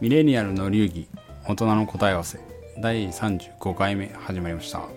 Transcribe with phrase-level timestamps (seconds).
[0.00, 1.08] ミレニアルの流儀
[1.44, 2.38] 大人の答え合わせ
[2.78, 4.78] 第35回目始まりました。
[4.78, 4.88] よ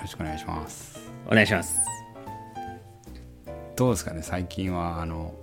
[0.00, 0.98] ろしくお願いします。
[1.26, 1.76] お願いします。
[3.76, 5.34] どうですかね最近はあの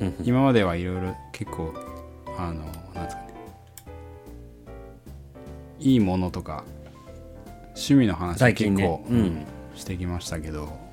[0.00, 1.74] うん今まではいろいろ結構
[2.38, 3.34] あのなんですかね
[5.78, 6.64] いいものとか
[7.68, 10.85] 趣味の話結構、うんしてきましたけど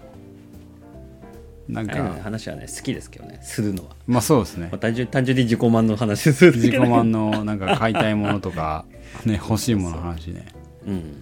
[1.68, 2.16] なんか。
[2.22, 4.70] 話はね好きですけどねするのは、まあそうですね。
[4.72, 8.86] まあ、単純単純に自己満の話する自己満のなんか買いたいものとか
[9.26, 10.48] ね欲しいものの話ね。
[10.86, 10.92] う。
[10.92, 11.22] ん。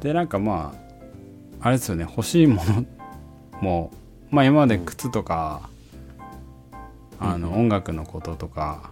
[0.00, 0.74] でなんかま
[1.60, 2.84] ああれですよね欲しいもの
[3.60, 3.92] も
[4.30, 5.68] まあ今まで靴とか、
[7.20, 8.90] あの音楽のこととか、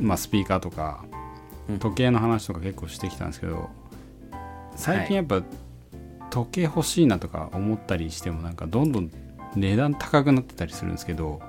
[0.00, 1.04] まあスピーカーとか、
[1.68, 1.78] うん。
[1.78, 3.70] 時計の話とか結構してきたんですけど
[4.74, 5.42] 最近やっぱ、
[6.30, 9.10] 時計欲しいなとか思ったりしてもなんかどんどん
[9.56, 11.40] 値段高くなってたりするんですけど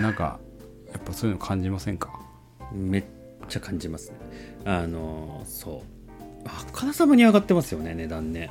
[0.00, 0.38] なんか
[0.92, 2.20] やっぱそういうの感じませんか？
[2.72, 3.04] めっ
[3.48, 4.16] ちゃ感じますね。
[4.64, 6.46] あのそう。
[6.46, 8.50] あからさまに上がってますよね値段ね。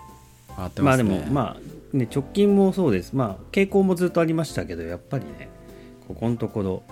[0.49, 1.57] 上がってまあでますねもま
[1.93, 3.13] あね直近もそうです。
[3.13, 5.49] まあ傾向もずっとありましたけどやっぱりね
[6.07, 6.83] ここのところ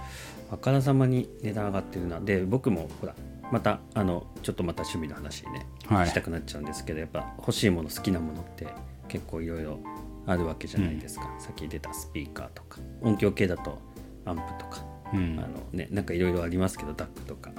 [0.52, 2.20] あからさまに値段上がってるな。
[2.20, 3.16] で僕もほら
[3.52, 6.08] またあのちょっとまた趣味の話ね、はい。
[6.08, 8.68] したくなっちゃうんですけどやっぱ欲しいもの好きなものって
[9.08, 9.80] 結構いろいろ
[10.28, 13.80] あるわけじゃないですか、さっき出たスピーカーとか音響系だと
[14.26, 15.40] アンプとかうん。
[15.40, 17.52] あのね、なんかいろいろありますけど DAC とか。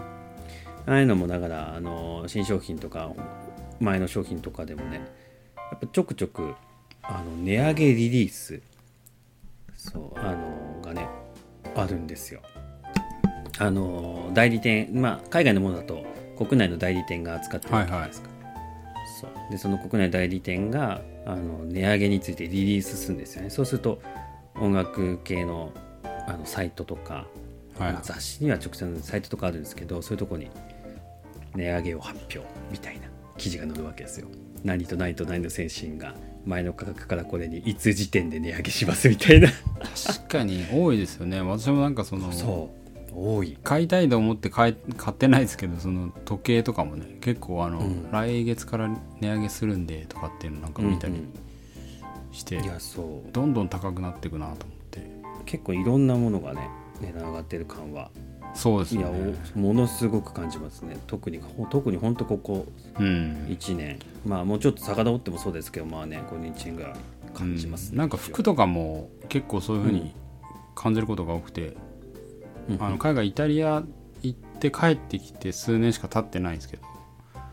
[0.87, 3.13] ああいうのもだからあの新商品とか
[3.79, 5.07] 前の商品とかでもね
[5.71, 6.55] やっぱちょくちょく
[7.03, 8.63] あの値上げリリース
[9.75, 11.07] そうあのがね
[11.77, 12.41] あるんですよ。
[13.59, 16.07] あの代理店まあ海外のものだと
[16.39, 18.31] 国内の代理店が扱ってるわけじゃないですか、
[19.21, 19.31] そう。
[19.51, 23.51] でその国内代理店があの値上げについてリリースするんですよね。
[23.51, 24.01] そうすると
[24.59, 25.73] 音楽系の
[26.27, 27.27] あのサイトとか、
[27.79, 30.51] はいまあ雑誌には直接のサイトとかあるんですけどそういうとこに
[31.55, 32.41] 値上げを発表
[32.73, 34.27] みたいな記事が載るわけですよ。
[34.65, 36.15] 何と何と何の先進が
[36.47, 39.49] 前の価格からこれにいつ時点で値上げしますみたいな。
[40.07, 41.43] 確かに多いですよね。
[41.43, 43.59] 私もなんかそのそう多い。
[43.63, 48.11] 買いたいと思って買い買ってないですけどその時計とかもね結構あの、うん。
[48.11, 48.89] 来月から
[49.21, 51.15] 値上げするんでとかっていうのなんか見たり
[52.33, 53.33] して、いやそう。
[53.33, 55.11] どんどん高くなっていくなと思って。
[55.47, 56.69] 結構いろんなものがね
[57.01, 58.11] 値段上がってる感は。
[58.55, 59.11] そうですいや
[59.55, 60.99] ものすごく感じますね。
[61.07, 62.67] 特にほ特に本当ここ
[62.99, 63.47] うん。
[63.49, 63.99] 1年。
[64.27, 66.93] まあもうちょっと遡ってもそうですけどまあね5日ぐらい
[67.35, 67.99] 感じます、うん。
[67.99, 70.15] なんか服とかも結構そういうふうに
[70.75, 71.77] 感じることが多くて、うん
[72.79, 73.83] あの海外イタリア
[74.23, 76.83] 行って帰ってきて数年しか経ってないんですけど。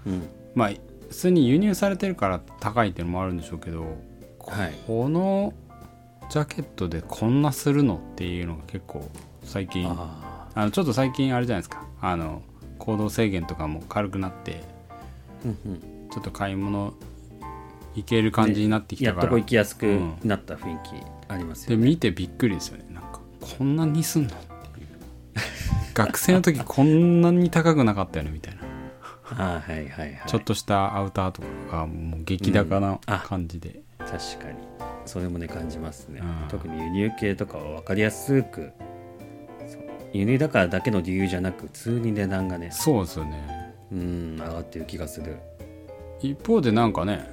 [0.08, 0.28] うん。
[0.56, 0.70] まあ
[1.10, 3.82] 普通に輸入されてるから高いっていうのもあるんでしょうけど
[4.40, 4.74] はい。
[4.88, 5.54] この
[6.30, 9.10] ジャケットでこんなするのっていうのが結構
[9.44, 11.86] 最近ああのちょっと最近あれじゃないですか。
[12.02, 12.42] あの
[12.80, 14.96] 行動制限とかも軽くなってあ、
[15.46, 16.94] うんうん、ちょっと買い物
[17.96, 20.16] 行ける感じになってきやたから、っとこ行きやすくうん。
[20.24, 20.90] なった雰囲気
[21.28, 22.86] ありますでよね、見てびっくりですよね。
[22.92, 24.30] なんかこんなにすんの
[25.96, 28.62] 学生の時こんなに高くなかったよねみたいな。
[29.28, 30.22] ああはいはいはい。
[30.28, 34.58] ちょっとしたアウターとかがもう激高な感じで、確かに。
[35.06, 36.48] それもね感じますね、うん。
[36.50, 38.72] 特に輸入系とかは分かりやすく
[40.14, 43.74] 輸入だからだけの理由じゃなく普通に値段がねそうですよね。
[43.92, 45.38] うん上がってる気がする。
[46.22, 47.28] 一方でなんかね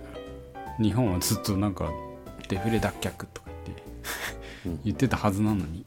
[0.80, 1.90] 日本はずっとなんか
[2.48, 3.82] デフレ脱却とか言って、
[4.66, 4.80] うん。
[4.84, 5.84] 言ってたはずなのに。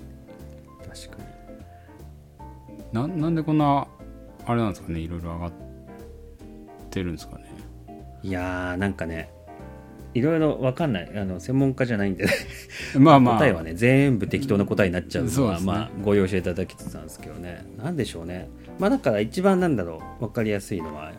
[0.82, 1.35] 確かに
[2.96, 3.88] ななんでこんな
[4.46, 5.52] あれなんですかねいろいろ上がっ
[6.90, 7.54] てるんですかね。
[8.24, 9.30] いやーなんかね
[10.14, 11.12] いろいろ分かんない。
[11.14, 12.26] あの専門家じゃないんで
[12.98, 13.38] まあまあ。
[13.38, 15.66] 答えはね全部適当な答えになっちゃうのは、ね。
[15.66, 17.66] まあご容赦いただきつつなんですけどね。
[17.78, 18.48] なんでしょうね。
[18.80, 20.28] まあだから一番なんだろう。
[20.28, 21.12] 分かりやすいのは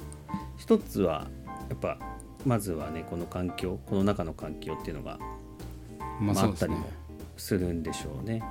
[0.57, 1.27] 一つは
[1.69, 1.99] やっぱ
[2.47, 5.19] まずはねこの環境この中の環境っていうのが
[6.23, 6.87] まあまあ、ったりも
[7.37, 8.43] するんでしょうね。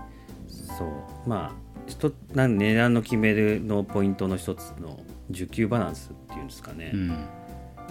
[0.48, 1.28] そう。
[1.28, 5.00] まあ一なん値段の決めるのポイントの一つの
[5.32, 7.26] 需給バランスっていうんですかね、うん。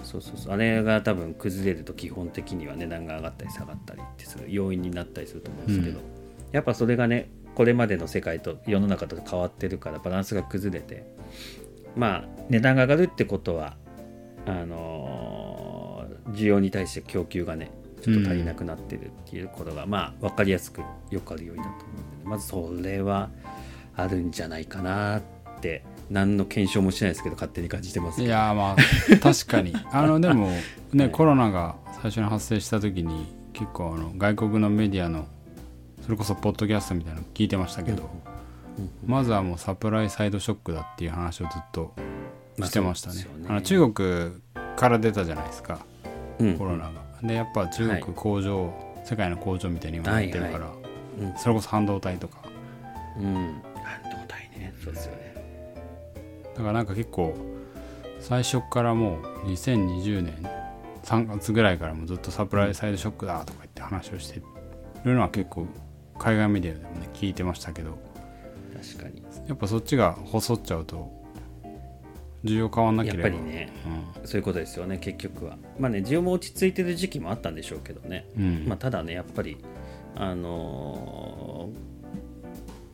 [0.03, 0.53] そうそうそう。
[0.53, 6.05] あれが多分崩れると基本的には値段が上がったり下がったりってする要因になったりすると思うんですけど、うん。
[6.53, 11.05] やっぱそれがねこれまでの世界と世の中と変わってるからバランスが崩れて
[11.97, 13.77] まあ値段が上がるってことは
[14.47, 15.85] あのー
[16.33, 17.71] 需要に対して供給がね
[18.03, 23.31] ちょっと足りなくなってるっていうことが、まあ分かりやすくよくある要因だと思うんで、まずそれは
[23.97, 25.23] あるんじゃないかなっ
[25.61, 28.77] て何の検証もしないですけど勝手に感じてますいやーまあ
[29.21, 29.75] 確かに。
[29.91, 30.51] あのでも
[30.93, 31.11] ね、はい。
[31.11, 35.27] コロナが最初に発生した時に結構あの外国のメディアの
[36.03, 38.11] それこそポッドキャストみたいなの聞いてましたけど、
[39.07, 41.95] まずはもうサプライサイドショックだっていう話をずっと
[42.59, 43.47] まあしてましたね,、そうですよね。
[43.49, 44.33] あの中国
[44.77, 45.79] から出たじゃないですか。
[46.41, 46.93] うんコロナが、
[47.23, 48.71] でやっぱ中はい国工場、
[49.05, 50.73] 世界の工場みたいに今なってるから、はいは
[51.21, 51.39] うん。
[51.39, 52.39] それこそ半導体とか。
[53.19, 54.75] うん半導体ね。
[54.83, 55.35] そうですよね。
[56.55, 57.35] だからなんか結構
[58.21, 60.35] 最初からもう2020年
[61.03, 64.41] 3月ぐらいからもずっとサプライサイドショックだとか言って話をして
[65.05, 65.67] るのは結構
[66.19, 67.99] 海外メディアでもね聞いてましたけど。
[68.97, 69.23] 確かに。
[69.49, 71.11] やっぱそっちが細っちゃうと
[72.45, 73.29] 需要変わんなけやれば。
[73.29, 73.73] っぱりね
[74.25, 75.57] そういうことですよね結局は。
[75.79, 78.27] まあね需要も落ち着いてる時期もあったんでしょうけどね。
[78.39, 78.69] うん、うん。
[78.69, 79.59] まあ、ただねやっぱり
[80.15, 81.94] あのー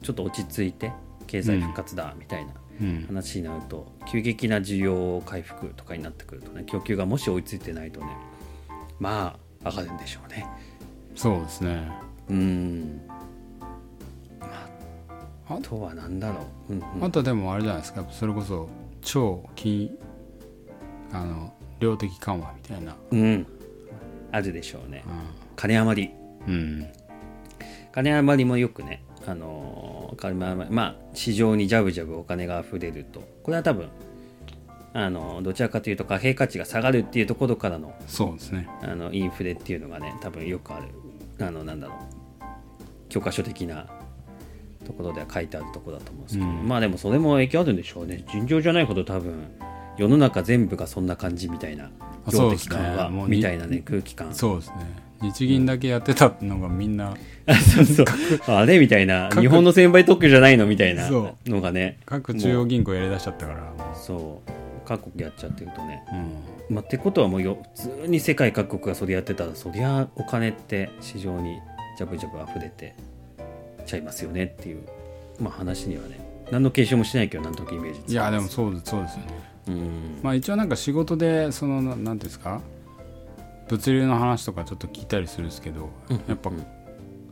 [0.02, 0.92] ちょっと落ち着いて
[1.26, 3.04] 経済復活だみたいなうん。
[3.06, 8.06] 話になると、急激な需要回復とかになってくるとね供給がもし追いついてないとね
[8.98, 10.46] まあ上がるんでしょうね。
[11.14, 11.90] そうですね。
[12.30, 13.00] うん。
[14.40, 17.04] まあとは何だろう、うんうん。
[17.04, 18.06] あとはでもあれじゃないですか。
[18.10, 18.68] それこそ
[19.02, 19.90] 超金
[21.12, 23.46] あの量的緩和みたいな、うん、
[24.32, 25.02] あるでしょうね。
[25.06, 25.10] う
[25.56, 26.08] 金余り。
[26.08, 26.92] んうん、
[27.92, 30.16] 金余りもよくね、あの
[30.70, 33.20] まあ市場にジャブジャブお金が溢れると。
[33.42, 33.88] これは多分
[34.92, 38.68] あのどちらかというと貨幣価値が下がるっていうところからのそうですね。
[38.82, 41.96] あのインフレっていうのがね多分よくあるあのなんだろう
[43.08, 43.86] 教科書的な
[44.84, 46.66] ところでは書いてあるところだと思うんですけど、うん。
[46.66, 48.24] まあでもそれも影響あるんでしょうね。
[48.32, 49.44] 尋常じゃないほど多分
[49.96, 51.90] 世の中全部がそんな感じみたいな
[52.32, 54.34] 量的緩和もうにみたいなね空気感。
[54.34, 57.14] そうですね日銀だけやってたのがみんな
[57.46, 58.06] あそうそう。
[58.46, 59.28] あれみたいな。
[59.30, 61.98] 各日本の専売特許じゃないのみたいなそのがね。
[62.06, 63.60] 各中央銀行やりだしちゃったから。
[63.60, 64.50] もそう。
[64.86, 69.46] 各国やっちゃってるとね、う、うん、まあ、ってことはもうよ普通に世界各国がそれやってた。
[69.46, 71.60] らそりゃお金って市場に
[71.96, 72.94] ジャブジャブ溢れて
[73.86, 74.82] ちゃいますよねっていう、
[75.40, 76.18] まあ、話にはね。
[76.50, 79.24] 何の継承もしないけどなんとなくイメージいやでもそうですそうですよね。
[79.68, 80.20] うん。
[80.22, 82.60] まあ一応なんか仕事でそのななんていうんですか？
[83.70, 85.90] 物流の話とかちょっと聞いたりするんですけど、
[86.28, 86.66] やっぱうん。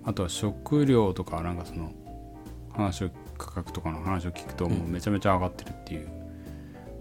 [0.05, 1.93] あとは食料とかなんかその
[2.73, 6.09] 話を価格とかの話を聞くともうめちゃめちゃ上がってるっていう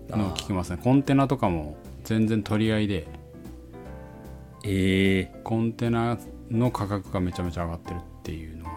[0.10, 0.80] のを聞きますね。
[0.84, 3.08] コンテナとかも全然取り合いで
[4.66, 6.18] ええコンテナ
[6.52, 8.72] の価格がめちゃめちゃ上がってるっていうのは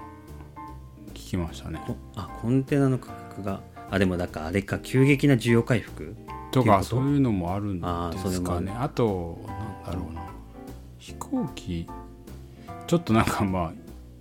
[1.09, 1.83] 聞きましたね。
[1.87, 6.15] こあコンテナの価格があでもだからあれか急激な需要回復
[6.53, 6.62] と？
[6.62, 7.87] かそういうのもあるんで
[8.31, 8.73] すかね。
[8.79, 10.21] あとなんだろうな
[11.00, 11.88] 飛行機
[12.87, 13.73] ちょっとなんかまあ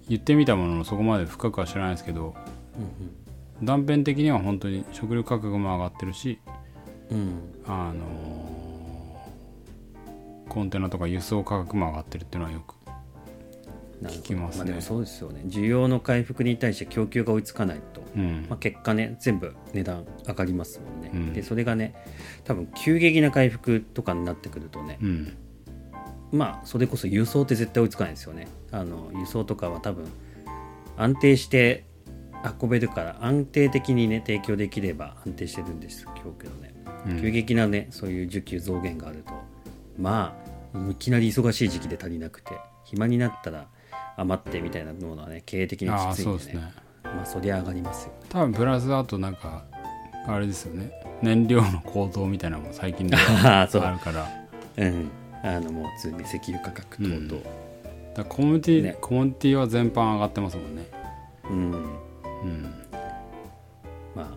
[0.07, 2.33] 言ってみたもののそこまで深くは知らないですけど
[3.61, 6.39] 断片的には本当に食料価格も上がってるし
[7.11, 7.17] うん。
[7.17, 7.31] うん
[7.67, 8.49] あのー
[10.49, 12.73] コンテナとか輸送価格も上がってるっていうのはよく
[14.03, 14.61] 聞きますね。
[14.63, 15.41] あ、でもそうですよね。
[15.45, 18.47] 需要の回復に対して供給が追いつかないとうん。
[18.49, 21.33] まあ、結果ね全部値段上がりますもんね、うん。
[21.33, 21.93] でそれがね
[22.45, 25.37] 多分急激な回復とかになってくるとね、うん
[26.31, 28.47] まあそれこそ輸送って絶対追いつかないですよね。
[28.71, 30.05] あの輸送とかは多分
[30.97, 31.85] 安定して
[32.61, 36.05] 運べるから安定的にね提供できれば安定してるんです
[36.39, 36.73] けどね、
[37.07, 37.21] うん。
[37.21, 39.33] 急激なねそういう需給増減があると。
[39.97, 40.37] ま
[40.73, 42.51] あいきなり忙しい時期で足りなくて
[42.83, 43.67] 暇になったら
[44.17, 46.23] 余ってみたいなのはね経営的にきついんでね。
[46.23, 46.73] そうですね。
[47.03, 48.13] まあそりゃ上がりますよ。
[48.13, 49.63] ね多分プラスあとなんか
[50.27, 50.91] あれですよね。
[51.21, 54.29] 燃料の高騰みたいなのも最近で あるから。
[54.77, 55.09] うん、
[55.43, 57.43] あのもう普通に石油価格等々、だか
[58.17, 58.97] らコモディティ、ね。
[58.99, 60.85] コモディティは全般上がってますもんね。
[61.49, 61.71] うん。
[61.71, 62.73] うん。
[64.15, 64.27] まあ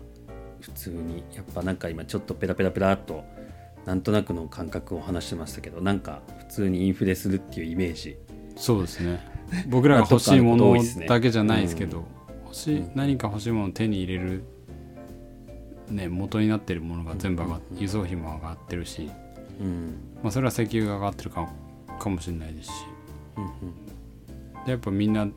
[0.61, 3.23] 普通にやっぱなんか今ちょっとペラペラペラっと
[3.85, 8.17] なんとなくの感覚を話してましたけどなんか普通にインフレするっていうイメージ。
[8.55, 9.19] そうですね。
[9.67, 10.75] 僕らが 欲しいもの
[11.07, 12.05] だけじゃないですけうど
[12.45, 14.43] 欲しい何か欲しいものを手に入れる
[15.89, 19.11] ね元になってるものが全部上がっ輸送費も上がってるし、
[19.59, 19.95] うん。
[20.23, 21.49] まあ、それは石油が上がってるか
[21.99, 22.73] かもしれないですし。
[23.37, 24.65] うんうん。
[24.65, 25.27] でやっぱみんな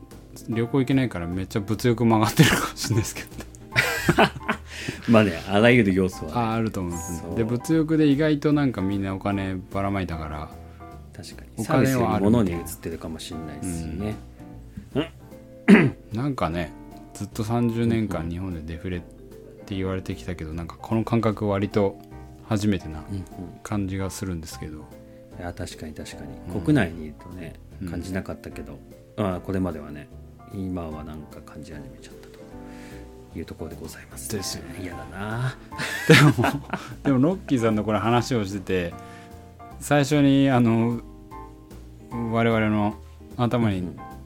[0.49, 3.47] 旅行行けないからめっちゃ物欲も上がってるかもしれないですけどね。
[5.09, 10.49] まあねあらゆる要素は、ね、ああると思うんですで物欲で意外となんかみんなお金ばらまいたから
[11.15, 11.49] 確かに。
[11.57, 14.15] お金はあるり物に移ってるかもしれないですしね、
[16.13, 16.71] なんかね
[17.13, 19.01] ずっと30年間日本でデフレっ
[19.65, 21.97] て言われてきたけどなんかこの感覚割と
[22.47, 23.23] 初めてなうんうん。
[23.63, 24.85] 感じがするんですけど。
[25.39, 27.89] いや確かに確かに、うん国内にいるとねうん。
[27.89, 28.79] 感じなかったけど、
[29.17, 30.07] ああこれまではね
[30.53, 32.39] 今はなんか感じ始めちゃったと
[33.37, 34.79] いうところでございますですよね。
[34.81, 35.55] 嫌だな。
[37.03, 38.93] でもロッキーさんのこれ話をしてて
[39.79, 41.01] 最初にあの
[42.31, 42.95] 我々の
[43.35, 43.83] 頭に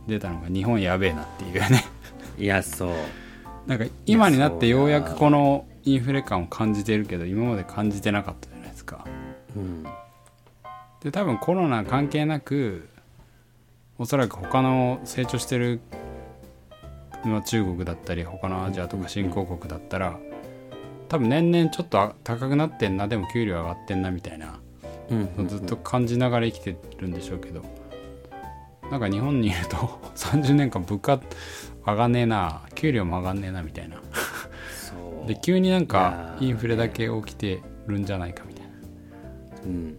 [0.07, 1.83] 出たのが日本やべえなっていうね。
[2.37, 2.91] いやそう。
[3.67, 9.05] なんか今になってようやくこのインフレ感を感じてるけど今まで感じてなかったじゃないですか。
[9.55, 9.85] うん
[11.01, 12.87] で多分コロナ関係なく
[13.97, 15.79] おそらく他の成長してる、
[17.25, 20.19] まあ、中国だったり他のアジアとか新興国だったら
[21.09, 24.59] 多分年々ちょっと高くなってんなでも給料上がってんなみたいな
[25.09, 27.63] うんずっと感じながら生きてるんでしょうけど
[28.89, 29.77] なんか日本にいると
[30.15, 31.19] 30年間物価
[31.85, 33.97] 上がんねえな給料も上がんねえなみたいな
[35.27, 38.65] で急になんかインフレだけ起きてるんじゃないかみたい
[39.65, 39.97] うん。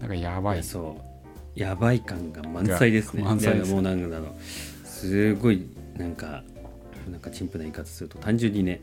[0.00, 0.62] ななんかやばい。
[0.62, 1.58] そう。
[1.58, 3.22] やばい感が満載ですね。
[3.22, 6.42] 満載ですでもうなんだろうすごいなんか
[7.10, 8.80] なんか陳腐な言い方すると単純にね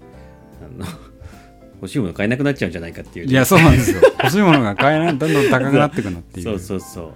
[0.61, 0.85] あの
[1.81, 4.01] 欲しいもの買えなくなっちゃうんじゃないかっていうね、いやそうなんですよ。
[4.19, 6.45] 欲しいものが買えないどんどん高くなってくのっていう。
[6.45, 7.13] そうそうそう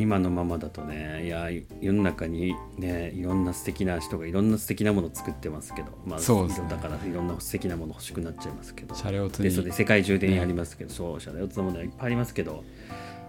[0.00, 1.48] 今のままだとねいや
[1.80, 6.68] 世の中にねいろんな素敵な人がいろんな素敵なものを作ってますけどまあそうですね。
[6.68, 8.94] だからいろんな素敵なもの欲しくなっちゃいますけど。
[8.94, 12.64] 車両積でそれで世界中でありますけど、そう車両つなものはいっぱいありますけど。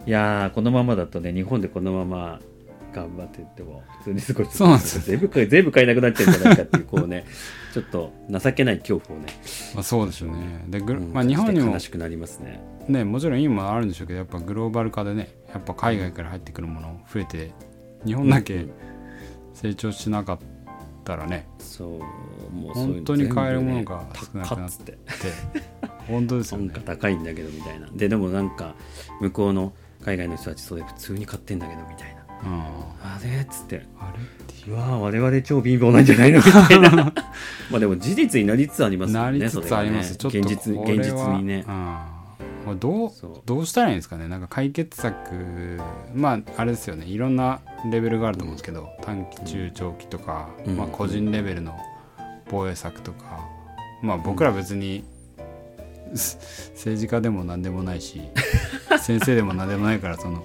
[0.06, 2.40] いやーこのままだとね日本でこのまま
[2.94, 5.02] 頑張ってっても普通にすごいそうなんですよ。
[5.06, 7.26] 全部買え全部買えなくなっちゃうんじゃないかっていうこうね
[7.74, 9.28] ちょっと情けない恐怖をね、
[9.76, 10.66] まあ、そうですよね。
[10.68, 12.62] でグロうんまあ、日本にも悲しくなりますね。
[12.88, 17.52] ねもちろんいいものあるんでしょうけどやっぱグローバル化でねやっぱ海外から入ってくるもの増えて
[18.06, 18.66] 日本だけ
[19.54, 20.40] 成長しなかっ
[21.04, 24.98] たらねそうもうそういうの本当に買えるものが全少なくなってて
[26.08, 26.68] 本当ですよね。
[26.68, 27.88] なんか高いんだけどみたいな。
[27.94, 28.76] ででもなんか
[29.22, 32.14] 向こうの海外の人たちそれ普通に買ってんだけどみたいな。
[32.14, 33.86] うんあれっつって。
[34.00, 34.40] あれ
[34.74, 36.92] わー我々超貧乏なんじゃないのみたいな。
[37.72, 41.66] まあでも事実になりつつありますよねなりつつあります、ちょっと現実現実にね。
[41.68, 41.72] う
[42.74, 42.80] ん。
[42.80, 43.12] どう
[43.46, 44.28] どうしたらいいんですかね。
[44.28, 45.80] なんか解決策
[46.14, 47.06] まああれですよね。
[47.06, 50.78] いろんなレベルがあると思うんですけど、短期中長期とか、うん。
[50.78, 51.76] まあ、個人レベルの
[52.50, 53.46] 防衛策とか、
[54.04, 55.04] まあ僕ら別に、
[56.16, 58.22] す政治家でも何でもないし
[59.00, 60.44] 先生でも何でもないからその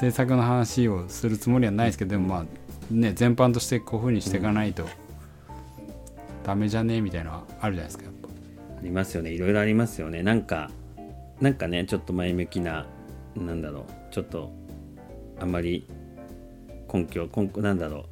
[0.00, 2.44] 政策の話をするつもりはないですけどでもまあ
[2.90, 4.88] ね全般としてこういうふうにしていかないと
[6.42, 8.04] ダメじゃねえみたいなのあるじゃないですか。
[8.04, 8.28] やっぱ。
[8.78, 9.30] ありますよね。
[9.30, 10.22] いろいろありますよね。
[10.22, 10.70] なんか
[11.42, 12.86] なんかねちょっと前向きな
[13.36, 13.84] なんだろう。
[14.10, 14.50] ちょっと
[15.38, 15.86] あんまり
[16.90, 18.04] 根拠根拠なんだろう。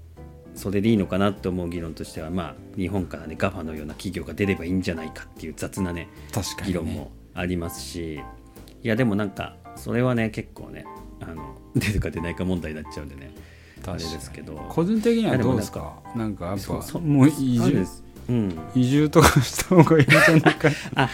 [0.59, 8.21] それでいいのかなと思う議論としてはまあ日本からね GAFA のような企業が出ればいいんじゃないかっていう雑なね確かに、ね、議論もありますし、
[8.83, 10.85] いやでもなんかそれはね結構ね
[11.21, 13.33] あの出るか出ないか問題になっちゃうんでね。
[13.87, 14.55] あれですけど。
[14.69, 15.95] 個人的にはどうですか？
[16.17, 16.59] なんかやっ
[16.93, 17.59] ぱもう移住？
[17.61, 18.05] そうです。
[18.29, 18.59] うん。
[18.75, 21.09] 移住とかした方がいいんじゃないか あ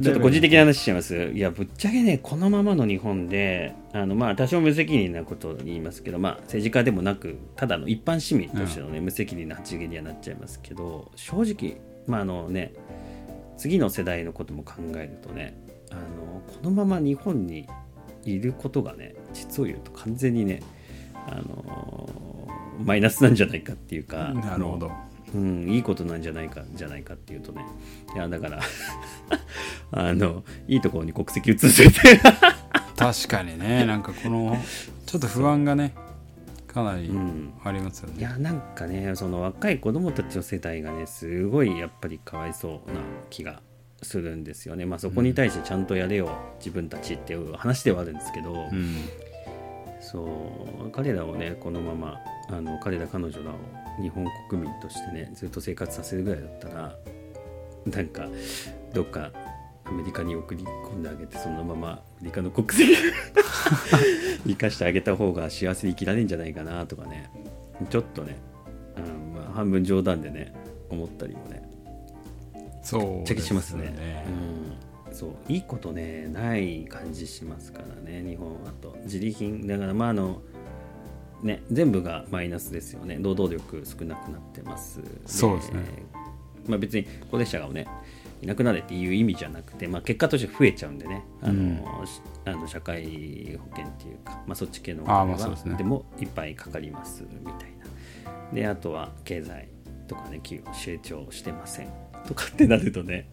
[0.00, 1.16] ちょっと個人的な話しちゃいます。
[1.34, 12.72] いや、ぶっちゃけね、このままの日本で、あのまあ、多少無責任なことを言いますけど、まあ、政治家でもなく、ただの一般市民としての、ね無責任な発言にはなっちゃいますけど、正直、まああのね、
[13.56, 16.00] 次の世代のことも考えるとね、あの
[16.46, 17.66] このまま日本に
[18.24, 20.62] いることがね、実を言うと完全にね、
[21.14, 22.08] あの
[22.84, 24.90] マイナスなんじゃないかっていうか、なるほど。
[25.34, 27.64] うん、いいことなんじゃないかじゃないかっていうとね
[28.16, 28.60] いやだから
[29.92, 32.20] あのいいところに国籍移せて。
[32.96, 34.58] 確かにねなんかこの
[35.06, 35.94] ちょっと不安がね
[36.66, 37.52] かなりうん。
[37.64, 43.62] ありますよね、いやなんかねその若い子供たちの世代がねすごいやっぱりかわいそうな気が
[44.02, 44.86] するんですよね。
[44.86, 48.96] まあそこに対してちゃんとやれよ、自分たちっていう話ではあるんですけど、うん。
[50.00, 50.24] そ
[50.84, 53.54] う彼らをねこのままあの彼ら彼女らを
[54.00, 56.96] 日本国民としてねずっと生活させるぐらいだったら
[57.86, 58.26] なんか
[58.94, 59.30] どっか
[59.84, 62.96] アメリカに送り込んであげてそのままアメリカの国籍
[64.46, 67.30] 生かしてあげた方が幸せに生きられるんじゃないかなとかね。
[67.88, 68.36] ちょっとね、
[68.96, 70.52] うんまあ、半分冗談でね
[70.90, 71.69] 思ったりもね
[72.82, 73.86] そうぶっちゃけしますね。
[73.90, 74.24] ね
[75.08, 75.30] うん、そう。
[75.48, 78.96] いいことねない感じしますからね日本はと。
[79.04, 80.42] 自利品だからまああの
[81.42, 83.18] ね全部がマイナスですよね。
[83.20, 85.00] 労働力少なくなってます。
[85.26, 85.82] そうですね。
[86.66, 87.86] まあ別に高齢者がね
[88.42, 91.24] いなくなれっていう意味じゃなくて、まあ、結果として増えちゃうんでね。
[91.42, 97.80] あの、しあの社会保険っていうか、まあ、そっち系のお金はでもいっぱいかかりますみたいな。
[98.52, 99.68] であとは経済
[100.08, 103.30] とかね企業成長してませんとかってなるとね。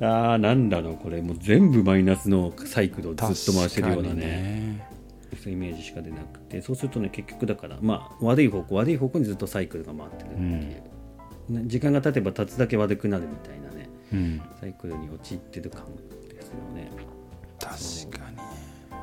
[0.00, 1.22] ああなんだろうこれ。
[1.22, 4.88] もう全部マイナスのサイクルをずっと回してるような確かにね。
[5.42, 6.60] そういうイメージしか出なくて。
[6.60, 10.96] そうするとね結局だからまあ悪い方向悪い方向にずっとサイクルが回ってるっていう、ね
[11.48, 13.88] 時間が経てば経つだけ悪くなるみたいなね。
[14.12, 14.42] うん。
[14.60, 15.84] サイクルに陥ってる感
[16.28, 16.90] ですよね。
[17.60, 18.36] 確かに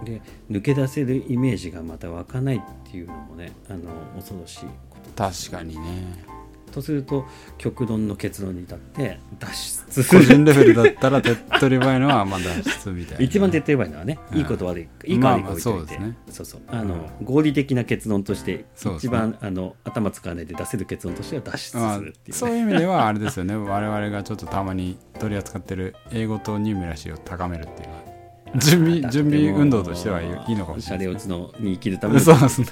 [0.03, 6.25] で抜け出せるイメージがまた湧かないっていうのもねあの恐ろしいこと確かにね
[6.73, 7.25] とすると
[7.57, 13.23] 極論の結論に至って脱出す個る人レベルだったら手っ取り早いのはまあ脱出みたいな。
[13.23, 14.37] 一番手っ取り早いのはね、うん。
[14.39, 16.43] いいこと悪いいいか悪いか置いといて、まあまあそうですね。
[16.43, 16.61] そうそう。
[16.67, 18.65] あの、合理的な結論として
[18.97, 23.55] 一番、あの頭使わないで出せる結論としては脱出まあするっていう、そういう意味ではあれですよね。
[23.55, 31.05] 我々がちょっとたまに取り扱ってる英語とニューメラシーを高めるっていう準備準備運動としてはいいのかもしれない。
[31.05, 32.67] シャレオですツのに生きるためにそうですね。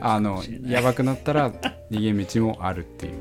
[0.00, 1.50] あのやばくなったら
[1.90, 3.12] 逃げ道もあるっていう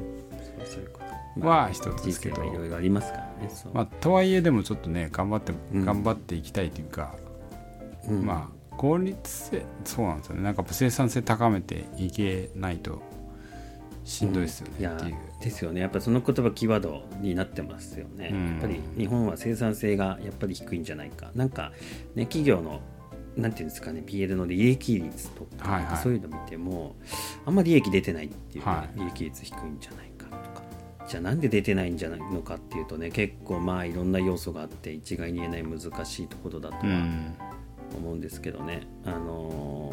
[1.40, 5.86] は一つですけど人生はいろいろありますからねまあとはいえでもちょっとね頑張ってうん。
[5.86, 7.16] 頑張っていきたいというか、
[8.08, 8.26] うん。
[8.26, 10.42] まあ効率性そうなんですよね。
[10.44, 13.02] なんか生産性高めていけないと
[14.06, 15.82] しんどいですよいやねっていう、ですよね。
[15.82, 18.48] やっぱその言葉キーワードになってますよね、うん。
[18.52, 21.30] やっぱり日本は生産性がやっぱり低いんじゃないか。
[21.36, 21.74] なんか
[22.16, 22.80] ね企業の
[23.36, 25.98] なんていうんですかね BL の利益率とか、はいはい。
[25.98, 26.96] そういうの見ても
[27.46, 29.00] あんまり利益出てないっていうね、はい。
[29.00, 30.09] 利益率低いんじゃない
[31.10, 37.36] じゃあなんで出てないんじゃないのかっていうとね結構まあいろんな要素があって一概に言えない難しいところだとはうん。
[37.98, 39.92] 思うんですけどね、あの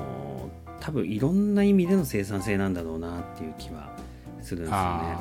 [0.62, 3.96] ー多分いろんな意味での生産性なんだろうなっていう気は
[4.42, 5.16] するんですよね。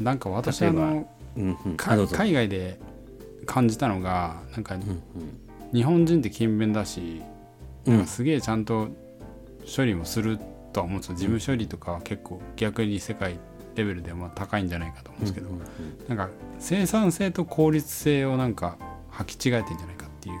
[0.00, 2.78] なんか私あのうんうん、海外で
[3.44, 5.02] 感じたのがなんかうん
[5.72, 7.22] 日本人って勤勉だし、
[7.86, 8.06] うん。
[8.06, 8.88] すげえちゃんと
[9.76, 10.38] 処理もする
[10.72, 11.16] とは思うんですよ。
[11.16, 13.40] 事務処理とかは結構逆に世界
[13.78, 15.52] レベルではまあ高いんじゃないかと思うんですけど、う
[16.08, 18.76] なんか生産性と効率性をなんか
[19.12, 20.40] 履き違えてんじゃないかっていう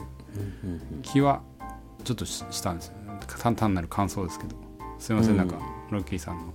[1.02, 1.42] 気は
[2.02, 2.94] ちょっとししたんですよ。
[2.94, 2.98] ね
[3.40, 4.56] 単単なる感想ですけど。
[4.98, 5.36] すいません、うん。
[5.38, 5.56] なんか
[5.90, 6.52] ロッキーさんの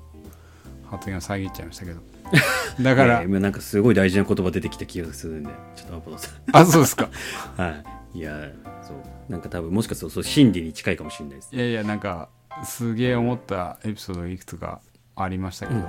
[0.90, 2.02] 発言を遮っちゃいましたけど。
[2.84, 6.34] だから、えー今なんかすごい大事な言葉出てきた気がするんでちょっとアポロさん。
[6.52, 7.10] あそうですか。
[7.56, 8.20] はい。
[8.20, 9.32] いやそう。
[9.32, 11.56] なんか多分もしかするとそう心理に近いかもしれないです。
[11.56, 12.28] いやいやなんか
[12.66, 14.82] すげえ思ったエピソードがいくつか
[15.16, 15.82] ありましたけど、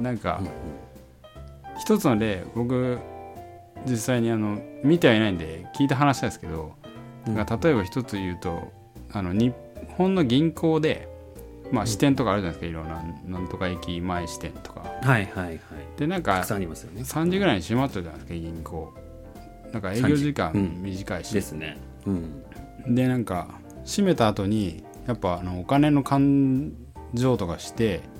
[0.00, 0.52] なんかうんうん。
[1.80, 2.98] 一つの例僕
[3.86, 6.74] 実際にあの見てはいないんで聞いた話ですけど、
[7.26, 7.34] うん。
[7.34, 8.72] 例えば一つ言うと
[9.12, 9.54] あの日
[9.96, 11.08] 本の銀行で、
[11.70, 14.80] まあ、支店とかあるじゃないですか、いろんななんとか駅前支店とか。
[15.02, 15.60] はいはいはい。
[15.98, 17.02] でなんかたくさんありますよね。
[17.02, 18.94] 3時ぐらいに閉まってるじゃないですか銀行。
[19.72, 20.82] なんか営業時間3時うん。
[20.82, 21.78] 短いし、ですね。
[22.06, 22.42] うん。
[22.94, 23.48] でなんか
[23.84, 26.72] 閉めた後にやっぱあのお金の勘
[27.14, 28.15] 定とかしてうんうん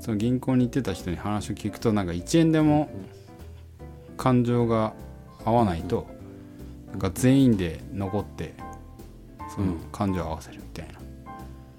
[0.00, 2.90] その銀行に行ってた人に話を聞くとなんか1円でも
[4.16, 4.94] 感情が
[5.44, 6.06] 合わないと
[6.90, 8.54] なんか全員で残って
[9.54, 10.94] その感情を合わせるみたいな、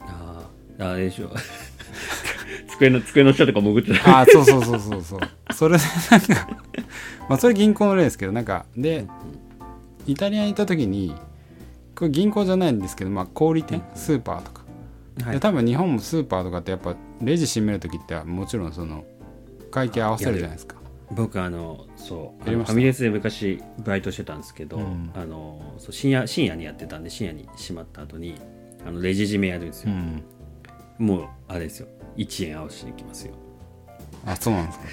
[0.01, 0.91] あー。
[0.91, 1.29] あれでしょ。
[2.67, 4.17] 机の机の下とか潜ってた。
[4.17, 5.19] ああそうそうそうそうそう。
[5.53, 6.47] それでなんか
[7.29, 9.05] まあそれ銀行の例ですけどなんかで
[10.07, 11.15] イタリアに行った時に
[11.95, 14.60] これ銀行じゃないんですけどまあ小売店スーパーとか
[15.23, 15.33] はい。
[15.33, 19.03] で多分日本もスーパーとかってやっぱレジ閉める時ってもちろんその
[19.71, 20.75] 会計合わせるじゃないですか。
[21.11, 22.73] 僕あのそうやりました？
[22.73, 28.35] ファミレスで昔バイトしてたんですけど、うんあのそう深夜深夜にやってたんで深夜に閉まった後に
[28.87, 30.23] あのレジ締めやるんですよ、うん。
[30.97, 31.87] もうあれですよ。
[32.17, 33.33] 1円合わせに行きますよ。
[34.25, 34.85] あそうなんですか。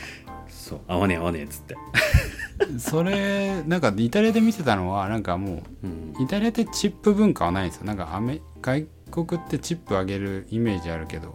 [0.48, 1.76] そう合わねえ合わねえっつって、
[2.78, 6.14] それなんかイタリアで見てたのはなんかもうん。
[6.18, 7.84] うイタリアってチップ文化はないんですよ。
[7.84, 11.34] なんかアメ外国ってチップあげるイメージあるけど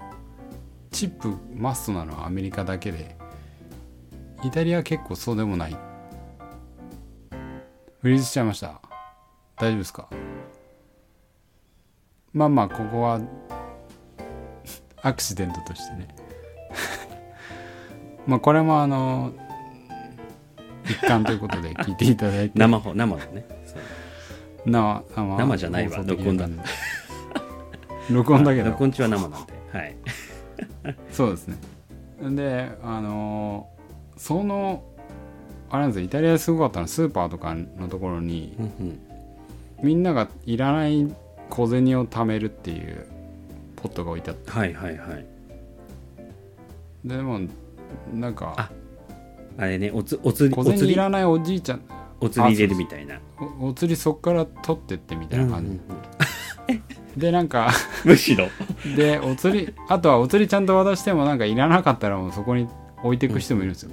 [0.92, 3.16] チップマストなのはアメリカだけで
[4.44, 5.78] イタリアは結構そうでもない。
[8.02, 8.82] フリーズしちゃいました。
[9.58, 10.10] 大丈夫ですか？
[12.34, 13.22] まあまあここは
[15.02, 16.08] アクシデントとしてね。
[18.28, 19.32] まあこれもあの
[20.86, 22.60] 一環ということで聞いていただいて。
[22.60, 23.46] 生放生のね。
[24.66, 25.98] 生生生じゃないわ。
[25.98, 26.48] 放送的録音だ。
[26.50, 26.64] な
[28.10, 28.72] 録音だけど。
[28.72, 29.54] 録音中は生なんで。
[29.72, 29.96] はい。
[31.12, 31.58] そうですね。
[32.22, 33.74] であのー
[34.20, 34.84] その
[35.70, 36.06] あれなんですよ。
[36.06, 39.00] イタリアですごかったのはスーパーとかのところにうんうん。
[39.82, 41.14] みんながいらない
[41.50, 43.06] 小銭を貯めるっていう
[43.76, 44.52] ポットが置いてあって。
[44.52, 45.26] はいはいはい。
[47.04, 47.42] でも
[48.14, 48.72] なんかあ
[49.58, 51.82] あれねおつおつり小銭いらないおじいちゃん。
[52.22, 53.20] おつり入れるみたいな。
[53.60, 56.84] おお釣りそっから取ってってみたいな感じ、うんうん
[57.18, 57.70] でなんか
[58.06, 58.48] うん むしろ。
[58.96, 62.68] でお釣りあとはお釣りちゃんと渡してもなんかいらなかったらもうそこに
[63.04, 63.92] 置いていく人もいるんですよ、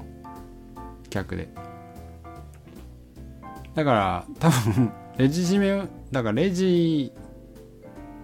[1.10, 1.48] 客で。
[3.74, 7.12] だから多分 レジ締めだからレジ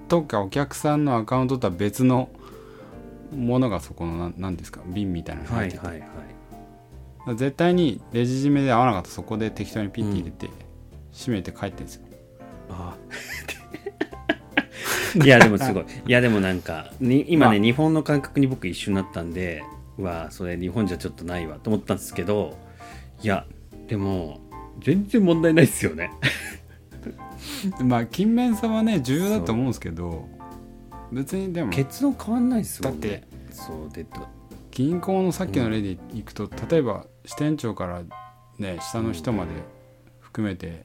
[0.08, 2.28] とかお客さんのアカウントとは別の
[3.36, 4.80] ものがそこのなんなんですか？
[4.86, 6.08] 瓶みたいなのに入ってて、はいはい
[7.26, 7.36] はい。
[7.36, 10.48] 絶対にレジ締めで合わなかったらそこで適当にピッて入れて、
[11.12, 12.02] 閉めて帰ってるんですよ。
[12.70, 12.94] あ
[15.24, 15.84] いやでもすごい。
[16.06, 16.10] い。
[16.12, 17.64] やでもなんかに今ね、まあ。
[17.64, 19.64] 日本の感覚に僕一緒になったんで
[19.98, 22.58] はそれ日本じゃちょっとないわと思ったんですけど
[23.22, 23.46] いや
[23.88, 24.40] でも
[24.80, 26.10] 全然問題ないですよね。
[27.82, 30.28] まあ勤勉さはね重要だと思うんですけど
[31.12, 33.08] 別にでも結論変わんないですもんね。
[33.08, 34.04] だってそうで
[34.70, 38.02] 銀行のさっきの例でいくと、例えば支店長から
[38.58, 39.52] ね下の人まで
[40.20, 40.84] 含めて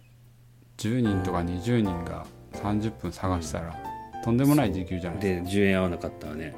[0.77, 3.75] 10人とか20人が30分探したら、
[4.23, 6.53] とんでもない時給じゃないですで10円合わなかったらね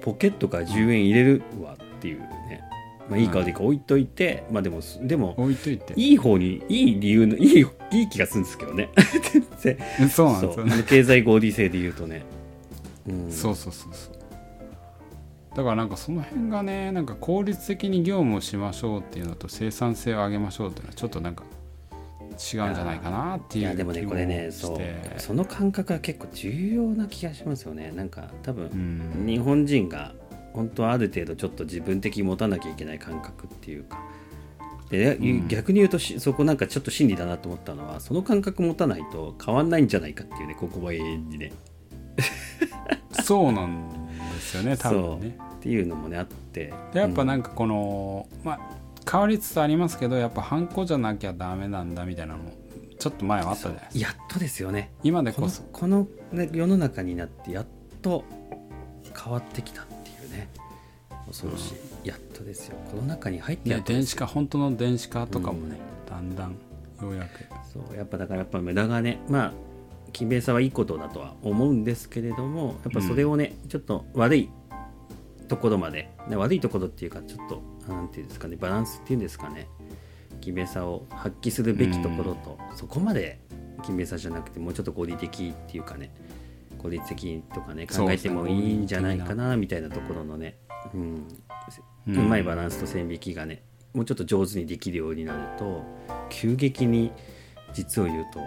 [0.00, 2.62] ポケットから10円入れるわっていうね、
[3.08, 5.94] まあ、いいか悪いか置いといて、まあでもでもか置いといて。
[5.96, 8.90] いい方にいい理由の いいいい気がするんですけどね。
[9.58, 10.84] 全 然そうなんですよね。
[10.86, 12.22] 経済合理性で言うとね、
[13.08, 14.14] うん、そうそうそうそう。
[15.56, 21.44] だからなんかその辺がねなんか効率的に業務をしましょうっていうのと生産性を上げましょうっていうのはちょっとなんか
[22.38, 25.20] 違うんじゃないかなっていういやでもね気これねそう。
[25.20, 27.90] その感覚は結構重要な気がしますよね。
[27.94, 29.26] なんか多分、うん。
[29.26, 30.14] 日本人が
[30.52, 34.00] 本当はある程度ちょっと自分的に持たなきゃいけない感覚っていうか。
[34.90, 35.48] で、うん。
[35.48, 41.52] 逆に言うとしそこなんかちょっと真理だなと思ったのはその感覚持たないと変わんないんじゃないかっていうねここは永遠にね。
[43.22, 43.88] そうなん
[44.34, 45.36] ですよね多分ね。
[45.58, 46.72] っていうのもねあって。
[46.92, 48.77] でやっぱなんか、かこの、まあ
[49.10, 52.52] 変わりつつありますけどやっぱハンコじゃなきゃダメなんだみたいなのも
[52.98, 54.10] ちょっと前はあったじゃないですか。
[54.10, 54.92] やっとですよね。
[55.02, 55.62] 今でこそ。
[55.72, 57.66] この、ね、世の中になってやっ
[58.02, 58.24] と
[59.16, 60.48] 変わってきたっていうね。
[61.26, 62.76] 恐ろしい、やっとですよ。
[62.90, 66.52] この中に入ってやねっ電子化本当の電子化とかもね、だんだん
[67.00, 67.46] ようやく。
[67.72, 69.52] そうやっぱだからやっぱ無駄がねまあ
[70.12, 74.50] 勤勉さはいいことだとは思うんですけれどもやっぱそれをね、ちょっと悪い
[75.48, 79.68] ところまで、ね、悪いところっていうかちょっとなんていうんですかねバランスっていうんですかね
[80.40, 83.40] 勤勉さを発揮するべきところと、そこまで
[83.78, 86.10] 勤勉さじゃなくてもうちょっと合理的っていうかね
[86.78, 90.56] 効率的とかね考えてもいいんじゃないかなみたいなところのね、
[90.94, 91.26] うん
[92.06, 95.84] ううんまいバランスと線引きがねもうちょっと上手にできるようになると
[96.30, 97.12] 急激に
[97.72, 98.40] 実を言うと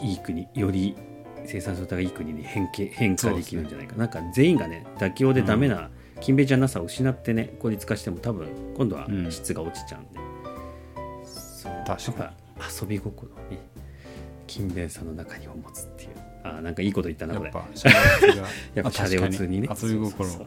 [0.00, 0.96] いい国より
[1.44, 4.06] 生産性がいい国に変形変化できるんじゃないか、な。
[4.06, 9.30] んか全員がね妥協でダメな勤勉じゃなさを失ってね効率化しても多分今度はうん。
[9.30, 10.20] 質が落ちちゃうんで、
[11.24, 11.72] そう。
[11.86, 12.32] 確か
[12.80, 13.58] 遊び心をね
[14.46, 16.10] 勤勉さの中にを持つっていう。
[16.44, 17.50] あーなんかいいこと言ったなこれ。
[17.50, 19.68] やっぱシャレオツが やっぱシャレオツにね。
[19.82, 20.32] 遊び心を。
[20.32, 20.46] そう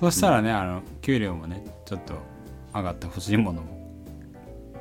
[0.00, 2.14] そ したらねあの給料もねちょっと
[2.74, 3.76] 上がってほしいものも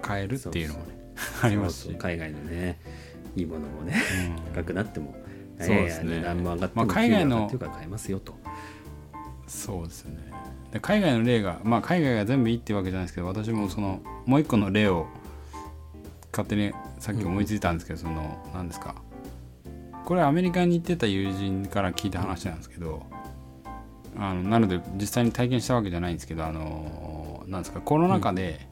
[0.01, 0.93] 買えるっていうのもね
[1.41, 1.95] ありますし。
[1.97, 2.77] 海外のね
[3.35, 3.95] いいものもね
[4.47, 4.53] うん。
[4.53, 5.15] 高くなっても
[5.59, 6.17] そうですね。
[6.17, 8.37] 値段も上がっても、まあ海外の買えますよと
[9.47, 10.31] そうですよね。
[10.71, 15.07] で海外の例がまあ海外が全部いいってわけじゃないですけど私もそのもう一個の例を
[16.31, 18.95] 勝手にさっき思いついたんですけど、その何ですか。
[20.05, 23.03] これアメリカに行ってた友人から聞いた話なんですけど
[24.17, 28.67] あのなので実際に体験したわけじゃないんですけどあのなんですかコロナ禍で、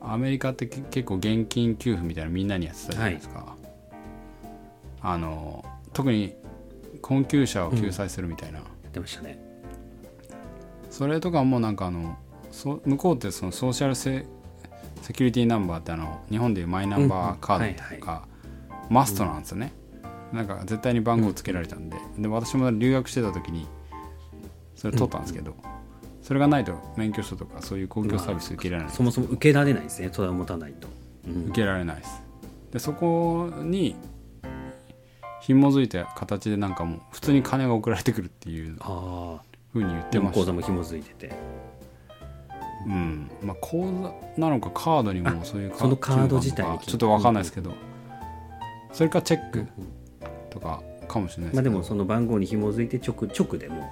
[0.00, 3.56] アメリカってけ結構現金給付みたいなのみんなにやってたじゃないですか、
[5.00, 6.34] あの特に
[7.00, 9.38] 困窮者を救済するみたいな、やってましたね。
[10.90, 12.16] それとかもなんかあの
[12.52, 14.26] そ向こうってそのソーシャルセ
[15.02, 18.28] セキュリティナンバーってあの日本でいうマイナンバーカードとか
[18.88, 19.72] マストなんですよね、
[20.32, 23.66] なんか絶対に番号つけられたんで,、で私も留学してた時に
[24.76, 25.56] それ取ったんですけど、
[26.22, 30.10] それがないと免許証とかそういう公共サービス受けられない、そもそも受けられないですね。
[30.12, 30.88] それを持たないと、
[31.26, 31.46] うん。
[31.46, 32.22] 受けられないです。
[32.72, 33.96] でそこに
[35.46, 39.42] 紐づいた形でなんかもう普通に金が送られてくるっていうああ
[39.74, 40.40] ふうに言ってました。
[40.40, 41.32] 口座も紐づいてて。
[42.86, 43.30] うん。
[43.42, 47.74] まあ、口座なのかカードにもそういうそのカード自体ちょっと分かんないですけど、
[48.92, 49.66] それかチェック
[50.48, 53.90] とかかもしれないですけど、まあでもその番号に紐づいて直直でも。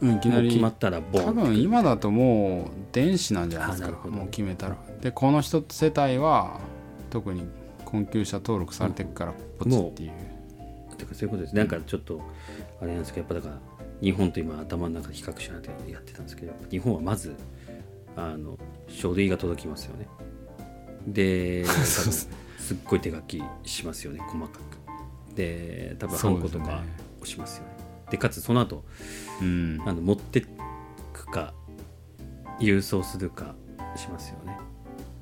[0.00, 4.08] うん、いきなり決まったらボン多分今だともう電子なんじゃないですか。
[4.08, 4.76] もう決めたら。
[5.00, 6.60] でこの人世帯は
[7.10, 7.48] 特に
[7.92, 12.22] 困窮者登録されてるからポチっていう、てかそういうことですなんかちょっと
[12.80, 17.36] あれなんですけどやっぱだから日本と今頭の中で比較しながらやってたんですけど日本はまず
[18.16, 20.08] あの書類が届きますよね。
[21.06, 22.28] で す
[22.74, 25.34] っごい手書きしますよね細かく。
[25.34, 26.82] で多分ハンコとか
[27.20, 27.72] 押しますよね。
[28.10, 28.84] でかつその後
[29.42, 29.82] うん。
[29.84, 30.46] あの持って
[31.12, 31.52] くか
[32.58, 33.54] 郵送するか
[33.96, 34.58] しますよね。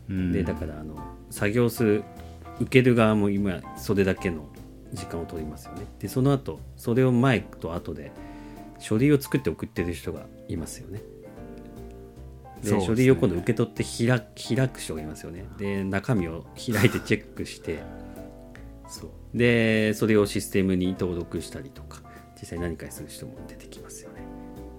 [0.09, 0.33] うん。
[0.33, 0.96] でだからあの
[1.30, 2.04] 作業する
[2.60, 4.48] 受ける側も今それだけの
[4.92, 5.86] 時間を取りますよね。
[5.98, 8.12] でその後それを前と後で
[8.78, 11.02] 書類を作って送ってる人がいますよね。
[12.62, 12.80] でね。
[12.84, 14.08] 書類を今度受け取って開
[14.56, 15.46] 開く人がいますよね。
[15.58, 17.82] で中身を開いてチェックして。
[18.88, 19.10] そう。
[19.34, 22.02] でそれをシステムに登録したりとか
[22.40, 24.22] 実際何かにする人も出てきますよね。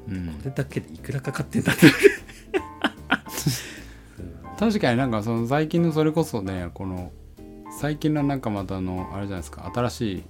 [0.09, 0.27] うん。
[0.27, 1.87] これだけでいくらかかってんだって。
[4.59, 7.11] 確かになんかその最近のそれこそねこの
[7.81, 10.23] 最近のなんかまたあのあれじゃないですか新しい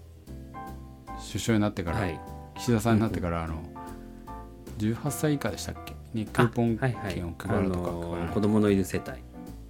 [1.28, 2.18] 首相になってから、はい。
[2.56, 3.62] 岸田さんになってからあの
[4.78, 5.94] 18歳以下でしたっけ？
[6.14, 7.14] にクーポンはいはい。
[7.14, 9.22] 券をあ配るとかの配らない子供のいる世帯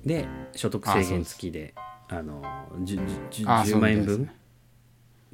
[0.05, 1.73] で所得制限付きで
[2.07, 2.43] あの
[2.83, 2.99] じゅ
[3.31, 4.05] じゅあ10万円分？
[4.05, 4.35] そうですね。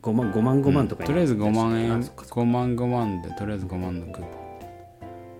[0.01, 2.39] 5万5万5万とかにとりあえず5万円あそっかそっか。
[2.39, 4.29] 5万5万でとりあえず5万のクーポ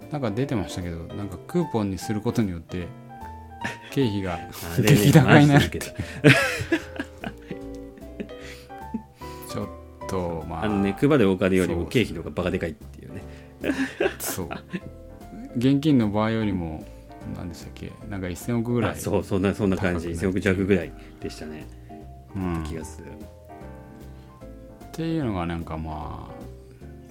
[0.05, 0.09] ン。
[0.11, 2.89] なんか出てましたけどなんかクーポンにすることによって
[3.91, 4.39] 経費が
[4.79, 5.91] 激高になるマジで受けた
[9.51, 9.67] ちょっ
[10.07, 10.65] とまあ。
[10.65, 13.23] あのね配るお金よりも経費の方がバカでかいっていうね。
[14.19, 14.49] そう。
[15.55, 16.85] 現金の場合よりも
[17.35, 20.09] 何でしたっけなんか1000億ぐらいあそうそんなそんな感じ。
[20.09, 21.67] 高くなる1000億弱ぐらいでしたね。
[22.35, 23.07] うん、っ気がする。
[24.91, 26.33] ていうのがなんかまあ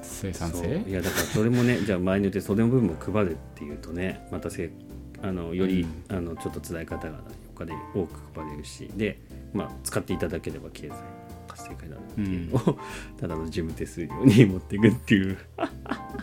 [0.03, 0.85] 生産性？
[0.87, 4.71] いやだからそれもねじゃあ前によってそれの部分も配るっていうとねまたせ
[5.23, 7.25] あのより、あのちょっと辛い方々に
[7.55, 9.19] お金多く配れるしで、
[9.53, 10.95] まあ、使っていただければ経済
[11.49, 12.79] 活性化になるっていうのを、
[13.19, 15.39] ただの事務手数料に持っていくっていう。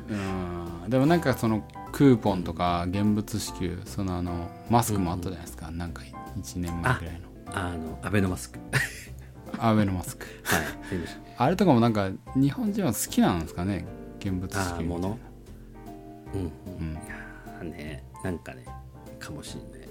[0.09, 6.03] うんでもなんかそのクーポンとか現物支給そのあのマスクもあったじゃないですか、なんか
[6.37, 7.33] 1年前ぐらいの。
[7.55, 8.59] あのアベノマスク。
[9.59, 10.25] アベノマスク。
[10.43, 10.63] はい
[11.35, 13.85] あれとかもなんか日本人は好きなんですかね？
[14.19, 15.17] 現物支ああ給もの
[16.33, 16.43] うんう
[16.83, 16.87] ん。
[16.89, 16.93] うん。
[16.93, 18.65] いやーねなんかね
[19.23, 19.89] かもしれない。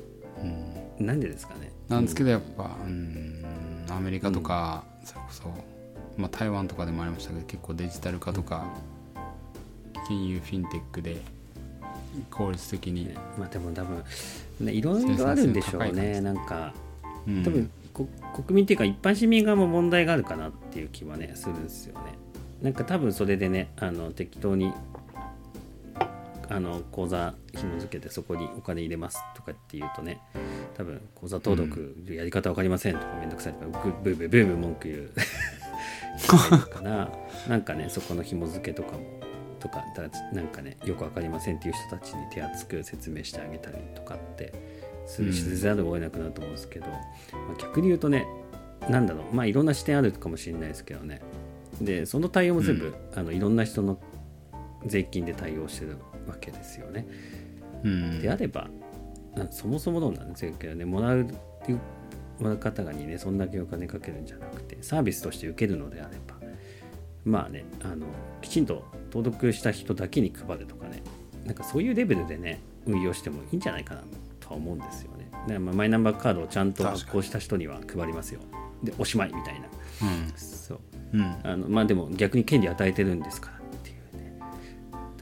[0.99, 1.07] うん。
[1.07, 1.73] なんでですかね。
[1.89, 3.45] なんですけどやっぱうん
[3.91, 5.43] アメリカとか、それこそ、
[6.17, 8.67] まあ、台湾とかでもありましたけど結構デジタル化とか、
[10.09, 11.17] 金融フィンテックで
[12.31, 13.09] 効率的に。
[13.09, 14.03] ね、まあでも多分
[14.61, 16.15] ねいろいろあるんでしょうね。
[16.15, 16.23] じ。
[16.23, 16.73] なんか
[17.27, 17.43] うん。
[17.43, 18.09] 多分、こ
[18.45, 22.13] 国民っていうか一般市民側も問題があるかなっていう気はねするんですよね。
[22.63, 24.73] なんか多分それでねあの適当に
[26.49, 30.21] あの口座紐付けてそこにお金入れますとかっていうとね
[30.75, 35.11] 多分口座登録やり方わかりませんとかめんどくさいとかブーブーブーブー文句言う。
[36.71, 37.11] から
[37.49, 39.23] なんかねそこの紐付けとかも
[39.59, 44.53] とかだなんかねよくわかりませんっていう人たちに手厚く説明してあげたりとかって
[45.07, 48.27] するしざるを得なくなると思うんですけど、まあ、逆に言うとね
[48.89, 49.35] なんだろう。
[49.35, 51.21] まあいろんな視点あるかもしれないですけどね。
[51.81, 53.99] でその対応も全部、あのいろんな人の
[54.87, 57.07] 税金で対応してるわけですよね。
[57.85, 58.69] うんであれば
[59.37, 60.33] あそもそも論なん？
[60.33, 61.27] ですけどねもらう
[62.59, 66.35] 方がにねそんだけお金かけるんじゃなくてサービスとして受けるのであれば
[67.25, 68.07] まあねあの
[68.41, 71.03] きちんと登録した人だけに配るとかね
[71.45, 74.03] なんかそういうレベルでね運用してもいいんじゃないかな
[74.41, 75.29] とは思うんですよね。
[75.47, 78.41] でまあ、マイナンバーカードをちゃんと発行した人には配りますよ。
[78.83, 79.69] でおしまいみたいな。
[80.37, 80.79] そう
[81.15, 83.62] うんうんあのまあでも逆に権利与えてるんですから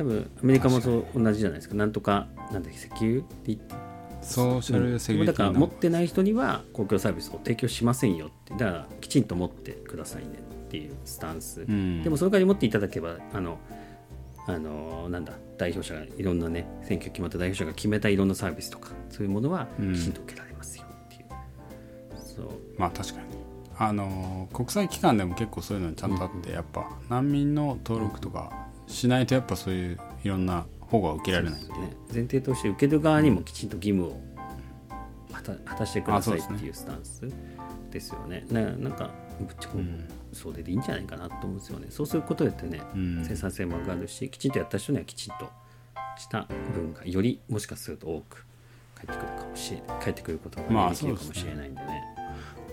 [0.00, 1.74] 多分アメリカもそう同じじゃないですか。
[1.74, 3.74] なんとかなんだっけ石油って言って。
[4.22, 8.54] ソーシャルセキュリティだからの持ってない人には公共サービスを提供しませんよって。
[8.54, 12.02] だからきちんと持ってくださいねっていうスタンス、うん。
[12.02, 13.58] でもその代わり持っていただけばあの
[14.46, 19.92] あのなんだ代表者がいろんなね選挙決まった代表者が決めたいろんなサービスとかそういうものはうん。
[19.94, 21.24] きちんと受けられますよっていう、
[22.16, 22.46] そう。
[22.78, 23.26] まあ確かに。
[23.78, 34.20] あのー国際機関でも結構そういうのちゃんとあって、やっぱ難民の登録とかしないとやっぱそういういろんな保護は受けられないんでね、前提として受ける側にもきちんと義務を
[35.32, 37.22] 果た果たしてくださいっていうスタンス
[37.90, 38.44] ですよね。
[38.50, 41.86] ななんかぶっちゃけんそれでいいんじゃないかなと思うんですよね。
[41.90, 45.48] そうすることによってね、うん生産性も上がるしきちんとやった人にはきちんと
[46.18, 48.44] した分がよりもしかすると多く
[48.96, 52.02] 返ってくるかもしれない返ってくることが、まあできるかもしれないんでね。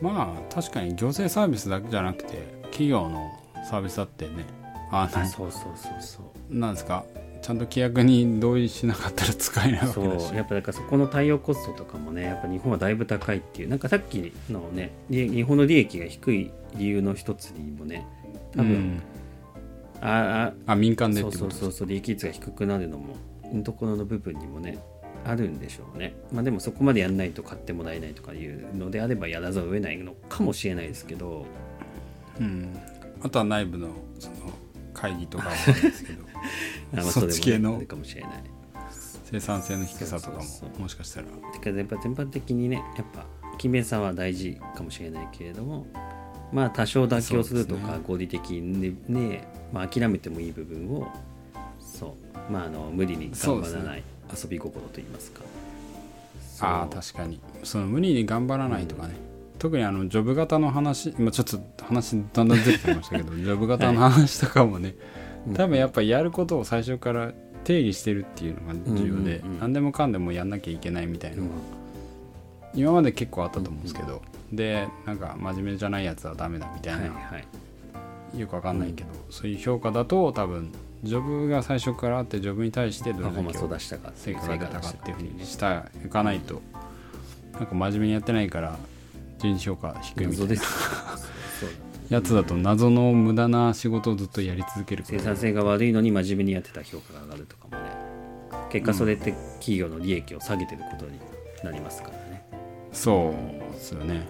[0.02, 3.32] まあ確かに行政サービスだけじゃなくて企業の
[3.70, 4.46] サービスだってね
[4.92, 5.94] あのあそうそうそう。
[6.00, 6.20] そ
[6.52, 6.58] う。
[6.58, 7.06] なんですか？
[7.42, 10.34] ちゃんと規約に同意しなかったら使えないわそけだし。
[10.34, 10.36] う。
[10.36, 13.70] やっぱだからそこの対応コストとかもねやっぱ日本はだいぶ高いっていう。
[13.70, 18.06] なんかさっきのねり日本の利益が低い理由の一つにもね
[18.54, 19.02] 多分、うん。
[20.02, 23.16] あああ民間でっそうそうそうそう利益率が低くなるのも
[23.64, 24.80] ところの部分にもね
[25.26, 26.16] あるんでしょうね。
[26.32, 31.46] まあでもそこまでやんないと買ってもらえないとかいうのであればやらざるを得ないのかもしれないですけど。
[32.40, 32.78] うん、
[33.24, 33.88] あとは内部の
[34.20, 34.36] その
[34.98, 36.26] 会議とかもあるんですけど。
[36.94, 37.80] あまあそっち系の。
[37.82, 38.32] かもしれない。
[39.26, 40.44] 生産性の低さとかも
[40.80, 41.28] もしかしたら。
[41.54, 43.26] てかやっぱ全般的にねやっぱ
[43.58, 45.86] 勤勉さは大事かもしれないけれども
[46.52, 51.08] まあ多少妥協するとか合理的にねまあ、諦めてもいい部分を
[51.80, 52.16] そ
[52.50, 52.52] う。
[52.52, 55.42] まああの無理に頑張らない遊び心といいますか。
[56.62, 57.40] ああ確かに。
[57.64, 59.16] その無理に頑張らないとかね、
[59.60, 64.96] 特にあのジョブ型の話、まあ、ちょっと話だんだんずれてきましたけどジョブ型の話とかもね、
[65.56, 71.62] 多分やっぱやることを最初から定義してるっていうのが重要で、うんうんうん何でもかんでもやんなきゃいけないみたいなうんのが、
[72.74, 77.40] 今まで結構あったと思うんですけど、でなんか真面目じゃないやつはダメだみたいな、はいは
[78.36, 78.40] い。
[78.40, 80.72] よくわかんないけど、そういう評価だと多分
[81.04, 85.46] ジョブが最初からあってジョブに対してどれだけスを出したか成果が出たかっていうふうにね。
[85.46, 86.62] したいかないと
[87.54, 88.78] なんか真面目にやってないから
[89.40, 90.56] 人事評価低いみたいな。
[92.10, 97.92] やつだと謎の無駄な仕事をずっとやり続ける生産性が悪いのに真面目にやってた評価が上がるとかもね。
[98.70, 101.20] 結果それって企業の利益を下げてることに
[101.64, 102.46] なりますからね。
[102.94, 104.26] そうですよね。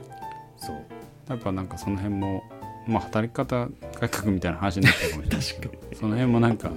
[0.57, 0.85] そう。
[1.29, 2.43] やっぱなんかその辺も
[2.87, 3.67] まあ働き方
[3.99, 6.71] 改革みたいな話になったかもしれないですけど その辺もなんか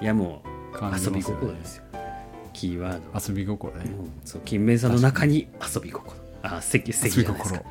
[0.00, 1.84] いやもう感じ遊び心ですよ
[2.52, 3.22] キーワードは。
[3.26, 3.90] 遊び心ね。
[3.90, 7.70] もうそう勤勉さんの中に遊び心あ素敵素敵遊びじゃないです心か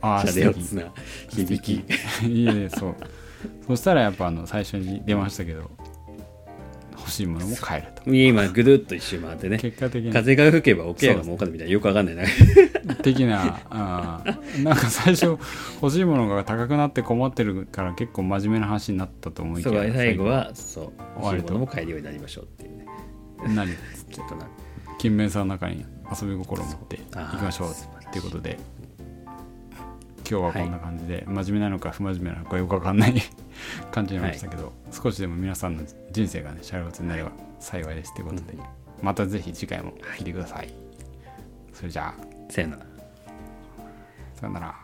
[0.00, 0.82] ああシャレオツな
[1.28, 1.84] 響き。
[2.26, 2.94] いやいやそう。
[3.66, 5.70] そしたらやっぱあの最初に出ましたけど
[6.96, 8.14] 欲しいものも買えると。
[8.14, 9.58] 今ぐるっと一周回ってね。
[9.58, 10.12] 結果的に。
[10.12, 12.24] 風が吹けば桶屋が儲かるみたいなよくわかんないな。
[13.02, 15.38] 的なあーなんか最初
[15.82, 22.86] 欲しいものが高くなって困ってるから結構真面目な話になったと思いきや最後はそう欲しいものも買えるようになりましょうっていうね。
[23.54, 23.70] 何？
[24.10, 24.46] ちょっとな。
[24.98, 27.74] 勤勉さんの中に遊び心を持っていきましょう
[28.14, 28.58] っていうことで
[30.30, 33.14] 今日はこんな感じで、真面目なのか不真面目なのかよくわかんない
[33.90, 38.56] 感じになりましたけど、少しでも皆さんの人生がねシャレオツになれば幸いですということで、
[39.02, 40.72] またぜひ次回も聞いてください、
[41.74, 42.24] それじゃあ。
[42.48, 42.86] せやなら。
[44.34, 44.83] さよなら